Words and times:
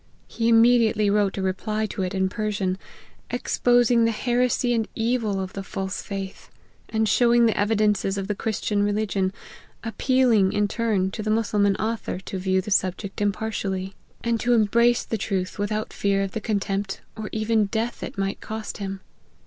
He 0.27 0.49
immediately 0.49 1.11
wrote 1.11 1.37
a 1.37 1.43
reply 1.43 1.85
to 1.85 2.01
it 2.01 2.15
in 2.15 2.27
Persian, 2.27 2.79
exposing 3.29 4.03
the 4.03 4.09
heresy 4.11 4.73
and 4.73 4.87
evil 4.95 5.39
of 5.39 5.53
the 5.53 5.61
false 5.61 6.01
faith, 6.01 6.49
and 6.89 7.07
showing 7.07 7.45
the 7.45 7.55
evidences 7.55 8.17
of 8.17 8.27
the 8.27 8.33
Christian 8.33 8.81
re 8.81 8.93
ligion; 8.93 9.31
appealing, 9.83 10.53
in 10.53 10.67
turn, 10.67 11.11
to 11.11 11.21
the 11.21 11.29
Mussulman 11.29 11.75
author 11.75 12.17
'to 12.19 12.39
view 12.39 12.61
the 12.61 12.71
subject 12.71 13.21
impartially, 13.21 13.93
and 14.23 14.39
to 14.39 14.53
embrace 14.53 15.03
the 15.03 15.17
150 15.17 15.17
LIFE 15.21 15.21
OF 15.21 15.29
HENRY 15.29 15.43
MARTYN. 15.43 15.47
truth 15.47 15.59
without 15.59 15.93
fear 15.93 16.23
of 16.23 16.31
the 16.31 16.41
contempt, 16.41 17.01
or 17.15 17.29
even 17.31 17.65
death 17.65 18.01
it 18.01 18.17
might 18.17 18.41
cost 18.41 18.77
him. 18.79 19.01